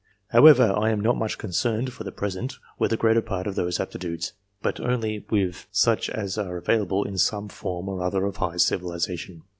However, 0.29 0.73
I 0.75 0.89
am 0.89 0.99
not 0.99 1.15
much 1.15 1.37
concerned, 1.37 1.93
for 1.93 2.03
the 2.03 2.11
present, 2.11 2.55
with 2.79 2.89
the 2.89 2.97
greater 2.97 3.21
part 3.21 3.45
of 3.45 3.53
those 3.53 3.79
aptitudes, 3.79 4.33
but 4.63 4.79
only 4.79 5.27
with 5.29 5.67
such 5.71 6.09
as 6.09 6.39
are 6.39 6.57
available 6.57 7.03
in 7.03 7.19
some 7.19 7.47
form 7.49 7.87
or 7.87 8.01
other 8.01 8.25
of 8.25 8.37
high 8.37 8.57
civilization. 8.57 9.43